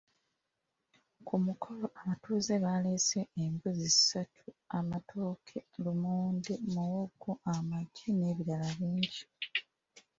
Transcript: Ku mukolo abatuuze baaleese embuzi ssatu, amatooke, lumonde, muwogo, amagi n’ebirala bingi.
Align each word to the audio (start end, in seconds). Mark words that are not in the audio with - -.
Ku 1.25 1.33
mukolo 1.45 1.85
abatuuze 1.99 2.53
baaleese 2.63 3.19
embuzi 3.43 3.89
ssatu, 3.95 4.47
amatooke, 4.77 5.57
lumonde, 5.83 6.53
muwogo, 6.73 7.31
amagi 7.55 8.07
n’ebirala 8.17 8.69
bingi. 8.79 9.21